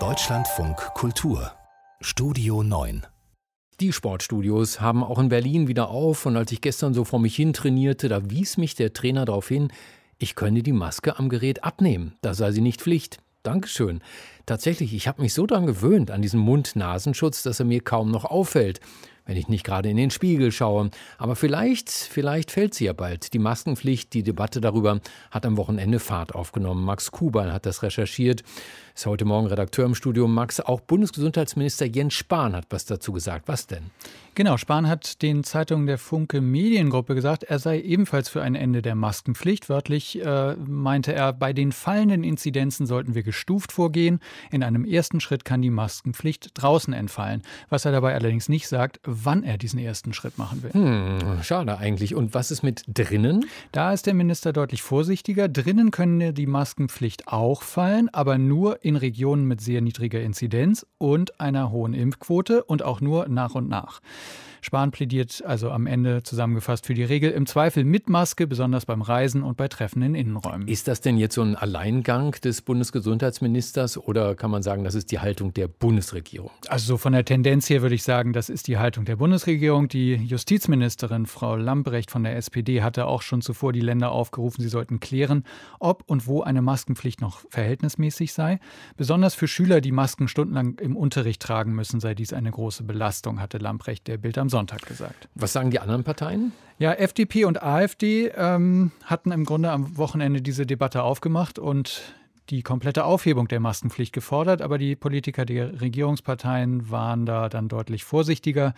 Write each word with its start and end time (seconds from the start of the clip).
Deutschlandfunk 0.00 0.76
Kultur 0.94 1.52
Studio 2.00 2.64
9 2.64 3.06
die 3.78 3.92
Sportstudios 3.92 4.80
haben 4.80 5.04
auch 5.04 5.20
in 5.20 5.28
Berlin 5.28 5.68
wieder 5.68 5.90
auf 5.90 6.26
und 6.26 6.36
als 6.36 6.50
ich 6.50 6.60
gestern 6.60 6.92
so 6.92 7.04
vor 7.04 7.20
mich 7.20 7.36
hin 7.36 7.52
trainierte, 7.52 8.08
da 8.08 8.28
wies 8.28 8.56
mich 8.56 8.74
der 8.74 8.94
Trainer 8.94 9.24
darauf 9.26 9.46
hin, 9.46 9.72
ich 10.18 10.34
könne 10.34 10.64
die 10.64 10.72
Maske 10.72 11.20
am 11.20 11.28
Gerät 11.28 11.62
abnehmen, 11.62 12.16
da 12.20 12.34
sei 12.34 12.50
sie 12.50 12.62
nicht 12.62 12.82
Pflicht. 12.82 13.18
Dankeschön. 13.44 14.00
Tatsächlich, 14.44 14.92
ich 14.92 15.06
habe 15.06 15.22
mich 15.22 15.32
so 15.32 15.46
daran 15.46 15.66
gewöhnt, 15.66 16.10
an 16.10 16.20
diesen 16.22 16.40
Mund-Nasenschutz, 16.40 17.44
dass 17.44 17.60
er 17.60 17.66
mir 17.66 17.80
kaum 17.80 18.10
noch 18.10 18.24
auffällt 18.24 18.80
wenn 19.26 19.36
ich 19.36 19.48
nicht 19.48 19.64
gerade 19.64 19.88
in 19.88 19.96
den 19.96 20.10
Spiegel 20.10 20.52
schaue. 20.52 20.90
Aber 21.18 21.36
vielleicht, 21.36 21.90
vielleicht 21.90 22.50
fällt 22.50 22.74
sie 22.74 22.86
ja 22.86 22.92
bald. 22.92 23.32
Die 23.32 23.38
Maskenpflicht, 23.38 24.12
die 24.12 24.22
Debatte 24.22 24.60
darüber 24.60 25.00
hat 25.30 25.46
am 25.46 25.56
Wochenende 25.56 25.98
Fahrt 25.98 26.34
aufgenommen. 26.34 26.84
Max 26.84 27.10
Kubal 27.10 27.52
hat 27.52 27.66
das 27.66 27.82
recherchiert. 27.82 28.42
Ist 28.94 29.06
heute 29.06 29.24
Morgen 29.24 29.48
Redakteur 29.48 29.86
im 29.86 29.96
Studio. 29.96 30.28
Max, 30.28 30.60
auch 30.60 30.80
Bundesgesundheitsminister 30.80 31.86
Jens 31.86 32.14
Spahn 32.14 32.54
hat 32.54 32.66
was 32.70 32.84
dazu 32.84 33.12
gesagt. 33.12 33.48
Was 33.48 33.66
denn? 33.66 33.90
Genau, 34.36 34.56
Spahn 34.56 34.88
hat 34.88 35.22
den 35.22 35.42
Zeitungen 35.42 35.86
der 35.86 35.98
Funke 35.98 36.40
Mediengruppe 36.40 37.16
gesagt, 37.16 37.42
er 37.44 37.58
sei 37.58 37.80
ebenfalls 37.80 38.28
für 38.28 38.42
ein 38.42 38.54
Ende 38.54 38.82
der 38.82 38.94
Maskenpflicht. 38.94 39.68
Wörtlich 39.68 40.20
äh, 40.24 40.54
meinte 40.56 41.12
er, 41.12 41.32
bei 41.32 41.52
den 41.52 41.72
fallenden 41.72 42.22
Inzidenzen 42.22 42.86
sollten 42.86 43.14
wir 43.14 43.24
gestuft 43.24 43.72
vorgehen. 43.72 44.20
In 44.52 44.62
einem 44.62 44.84
ersten 44.84 45.20
Schritt 45.20 45.44
kann 45.44 45.62
die 45.62 45.70
Maskenpflicht 45.70 46.50
draußen 46.54 46.92
entfallen. 46.92 47.42
Was 47.70 47.84
er 47.84 47.92
dabei 47.92 48.14
allerdings 48.14 48.48
nicht 48.48 48.68
sagt, 48.68 49.00
wann 49.22 49.42
er 49.42 49.58
diesen 49.58 49.78
ersten 49.78 50.12
Schritt 50.12 50.38
machen 50.38 50.62
will. 50.62 50.72
Hm, 50.72 51.42
schade 51.42 51.78
eigentlich. 51.78 52.14
Und 52.14 52.34
was 52.34 52.50
ist 52.50 52.62
mit 52.62 52.84
drinnen? 52.88 53.46
Da 53.72 53.92
ist 53.92 54.06
der 54.06 54.14
Minister 54.14 54.52
deutlich 54.52 54.82
vorsichtiger. 54.82 55.48
Drinnen 55.48 55.90
können 55.90 56.34
die 56.34 56.46
Maskenpflicht 56.46 57.28
auch 57.28 57.62
fallen, 57.62 58.08
aber 58.12 58.38
nur 58.38 58.84
in 58.84 58.96
Regionen 58.96 59.46
mit 59.46 59.60
sehr 59.60 59.80
niedriger 59.80 60.20
Inzidenz 60.20 60.86
und 60.98 61.40
einer 61.40 61.70
hohen 61.70 61.94
Impfquote 61.94 62.64
und 62.64 62.82
auch 62.82 63.00
nur 63.00 63.28
nach 63.28 63.54
und 63.54 63.68
nach. 63.68 64.00
Spahn 64.64 64.90
plädiert 64.90 65.42
also 65.46 65.70
am 65.70 65.86
Ende 65.86 66.22
zusammengefasst 66.22 66.86
für 66.86 66.94
die 66.94 67.04
Regel 67.04 67.30
im 67.32 67.44
Zweifel 67.44 67.84
mit 67.84 68.08
Maske, 68.08 68.46
besonders 68.46 68.86
beim 68.86 69.02
Reisen 69.02 69.42
und 69.42 69.58
bei 69.58 69.68
Treffen 69.68 70.00
in 70.00 70.14
Innenräumen. 70.14 70.66
Ist 70.68 70.88
das 70.88 71.02
denn 71.02 71.18
jetzt 71.18 71.34
so 71.34 71.42
ein 71.42 71.54
Alleingang 71.54 72.32
des 72.42 72.62
Bundesgesundheitsministers 72.62 73.98
oder 73.98 74.34
kann 74.34 74.50
man 74.50 74.62
sagen, 74.62 74.82
das 74.82 74.94
ist 74.94 75.12
die 75.12 75.20
Haltung 75.20 75.52
der 75.52 75.68
Bundesregierung? 75.68 76.50
Also 76.68 76.86
so 76.86 76.96
von 76.96 77.12
der 77.12 77.26
Tendenz 77.26 77.68
her 77.68 77.82
würde 77.82 77.94
ich 77.94 78.02
sagen, 78.02 78.32
das 78.32 78.48
ist 78.48 78.66
die 78.66 78.78
Haltung 78.78 79.04
der 79.04 79.16
Bundesregierung. 79.16 79.88
Die 79.88 80.14
Justizministerin 80.14 81.26
Frau 81.26 81.56
Lambrecht 81.56 82.10
von 82.10 82.24
der 82.24 82.36
SPD 82.36 82.82
hatte 82.82 83.06
auch 83.06 83.20
schon 83.20 83.42
zuvor 83.42 83.74
die 83.74 83.80
Länder 83.80 84.12
aufgerufen, 84.12 84.62
sie 84.62 84.70
sollten 84.70 84.98
klären, 84.98 85.44
ob 85.78 86.04
und 86.06 86.26
wo 86.26 86.42
eine 86.42 86.62
Maskenpflicht 86.62 87.20
noch 87.20 87.42
verhältnismäßig 87.50 88.32
sei. 88.32 88.60
Besonders 88.96 89.34
für 89.34 89.46
Schüler, 89.46 89.82
die 89.82 89.92
Masken 89.92 90.26
stundenlang 90.26 90.78
im 90.78 90.96
Unterricht 90.96 91.42
tragen 91.42 91.74
müssen, 91.74 92.00
sei 92.00 92.14
dies 92.14 92.32
eine 92.32 92.50
große 92.50 92.82
Belastung, 92.84 93.42
hatte 93.42 93.58
Lambrecht 93.58 94.06
der 94.06 94.16
Bild 94.16 94.38
am 94.38 94.48
Sonntag 94.54 94.86
gesagt. 94.86 95.28
Was 95.34 95.52
sagen 95.52 95.72
die 95.72 95.80
anderen 95.80 96.04
Parteien? 96.04 96.52
Ja, 96.78 96.92
FDP 96.92 97.44
und 97.44 97.60
AfD 97.60 98.28
ähm, 98.28 98.92
hatten 99.02 99.32
im 99.32 99.44
Grunde 99.44 99.72
am 99.72 99.98
Wochenende 99.98 100.42
diese 100.42 100.64
Debatte 100.64 101.02
aufgemacht 101.02 101.58
und 101.58 102.14
die 102.50 102.62
komplette 102.62 103.04
Aufhebung 103.04 103.48
der 103.48 103.58
Maskenpflicht 103.58 104.12
gefordert, 104.12 104.62
aber 104.62 104.78
die 104.78 104.94
Politiker 104.94 105.44
der 105.44 105.80
Regierungsparteien 105.80 106.88
waren 106.88 107.26
da 107.26 107.48
dann 107.48 107.66
deutlich 107.66 108.04
vorsichtiger. 108.04 108.74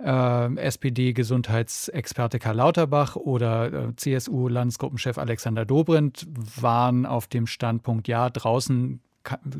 Äh, 0.00 0.56
SPD-Gesundheitsexperte 0.56 2.40
Karl 2.40 2.56
Lauterbach 2.56 3.14
oder 3.14 3.72
äh, 3.72 3.94
CSU-Landesgruppenchef 3.94 5.16
Alexander 5.16 5.64
Dobrindt 5.64 6.26
waren 6.60 7.06
auf 7.06 7.28
dem 7.28 7.46
Standpunkt, 7.46 8.08
ja, 8.08 8.30
draußen 8.30 9.00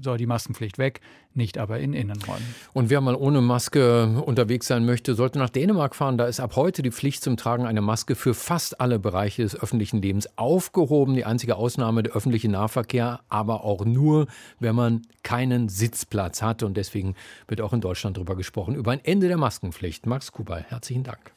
soll 0.01 0.19
die 0.19 0.27
Maskenpflicht 0.27 0.79
weg, 0.79 1.01
nicht 1.35 1.59
aber 1.59 1.81
in 1.81 1.93
Innenräumen. 1.93 2.55
Und 2.73 2.91
wer 2.91 3.01
mal 3.01 3.15
ohne 3.15 3.41
Maske 3.41 4.23
unterwegs 4.25 4.67
sein 4.67 4.85
möchte, 4.85 5.15
sollte 5.15 5.39
nach 5.39 5.51
Dänemark 5.51 5.95
fahren. 5.95 6.19
Da 6.19 6.27
ist 6.27 6.41
ab 6.41 6.57
heute 6.57 6.83
die 6.83 6.91
Pflicht 6.91 7.23
zum 7.23 7.37
Tragen 7.37 7.67
einer 7.67 7.81
Maske 7.81 8.15
für 8.15 8.35
fast 8.35 8.81
alle 8.81 8.99
Bereiche 8.99 9.43
des 9.43 9.61
öffentlichen 9.61 10.01
Lebens 10.03 10.29
aufgehoben. 10.39 11.15
Die 11.15 11.25
einzige 11.25 11.57
Ausnahme 11.57 12.03
der 12.03 12.15
öffentliche 12.15 12.49
Nahverkehr, 12.49 13.21
aber 13.29 13.65
auch 13.65 13.85
nur, 13.85 14.27
wenn 14.61 14.75
man 14.75 15.03
keinen 15.23 15.69
Sitzplatz 15.69 16.43
hat. 16.43 16.63
Und 16.63 16.77
deswegen 16.77 17.15
wird 17.49 17.61
auch 17.61 17.73
in 17.73 17.81
Deutschland 17.81 18.17
darüber 18.17 18.37
gesprochen, 18.37 18.75
über 18.75 18.93
ein 18.93 19.05
Ende 19.05 19.29
der 19.29 19.39
Maskenpflicht. 19.39 20.07
Max 20.07 20.33
Kubal, 20.33 20.65
herzlichen 20.69 21.05
Dank. 21.05 21.34